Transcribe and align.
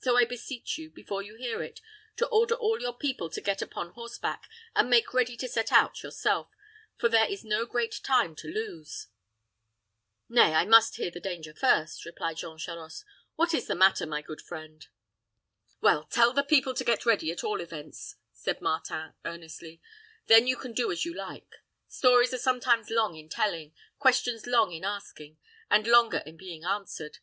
So 0.00 0.18
I 0.18 0.26
beseech 0.26 0.76
you, 0.76 0.90
before 0.90 1.22
you 1.22 1.34
hear 1.38 1.62
it, 1.62 1.80
to 2.18 2.26
order 2.26 2.54
all 2.54 2.78
your 2.78 2.92
people 2.92 3.30
to 3.30 3.40
get 3.40 3.62
upon 3.62 3.92
horseback, 3.94 4.46
and 4.76 4.90
make 4.90 5.14
ready 5.14 5.34
to 5.38 5.48
set 5.48 5.72
out 5.72 6.02
yourself, 6.02 6.50
for 6.98 7.08
there 7.08 7.24
is 7.26 7.42
no 7.42 7.64
great 7.64 7.98
time 8.02 8.36
to 8.36 8.48
lose." 8.52 9.06
"Nay, 10.28 10.52
I 10.52 10.66
must 10.66 10.96
hear 10.96 11.10
the 11.10 11.20
danger 11.20 11.54
first," 11.54 12.04
replied 12.04 12.36
Jean 12.36 12.58
Charost 12.58 13.02
"What 13.36 13.54
is 13.54 13.66
the 13.66 13.74
matter, 13.74 14.04
my 14.04 14.20
good 14.20 14.42
friend?" 14.42 14.86
"Well, 15.80 16.04
tell 16.04 16.34
the 16.34 16.44
people 16.44 16.74
to 16.74 16.84
get 16.84 17.06
ready, 17.06 17.30
at 17.32 17.42
all 17.42 17.62
events," 17.62 18.16
said 18.30 18.60
Martin, 18.60 19.14
earnestly; 19.24 19.80
"then 20.26 20.46
you 20.46 20.58
can 20.58 20.74
do 20.74 20.92
as 20.92 21.06
you 21.06 21.14
like. 21.14 21.48
Stories 21.88 22.34
are 22.34 22.36
sometimes 22.36 22.90
long 22.90 23.16
in 23.16 23.30
telling, 23.30 23.72
questions 23.98 24.46
long 24.46 24.70
in 24.72 24.84
asking, 24.84 25.38
and 25.70 25.86
longer 25.86 26.22
in 26.26 26.36
being 26.36 26.62
answered. 26.62 27.16